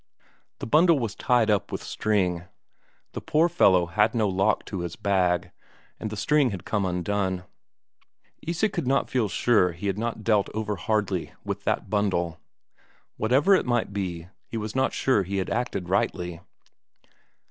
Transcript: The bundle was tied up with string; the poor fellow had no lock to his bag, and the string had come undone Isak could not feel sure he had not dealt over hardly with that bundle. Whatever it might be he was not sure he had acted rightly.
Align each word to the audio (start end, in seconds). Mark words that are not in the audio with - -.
The 0.57 0.65
bundle 0.65 0.97
was 0.97 1.13
tied 1.13 1.51
up 1.51 1.71
with 1.71 1.83
string; 1.83 2.45
the 3.11 3.21
poor 3.21 3.47
fellow 3.47 3.85
had 3.85 4.15
no 4.15 4.27
lock 4.27 4.65
to 4.65 4.79
his 4.79 4.95
bag, 4.95 5.51
and 5.99 6.09
the 6.09 6.17
string 6.17 6.49
had 6.49 6.65
come 6.65 6.85
undone 6.87 7.43
Isak 8.41 8.73
could 8.73 8.87
not 8.87 9.11
feel 9.11 9.29
sure 9.29 9.73
he 9.73 9.85
had 9.85 9.99
not 9.99 10.23
dealt 10.23 10.49
over 10.55 10.75
hardly 10.75 11.33
with 11.43 11.65
that 11.65 11.91
bundle. 11.91 12.39
Whatever 13.17 13.53
it 13.53 13.67
might 13.67 13.93
be 13.93 14.27
he 14.47 14.57
was 14.57 14.75
not 14.75 14.91
sure 14.91 15.21
he 15.21 15.37
had 15.37 15.51
acted 15.51 15.87
rightly. 15.87 16.41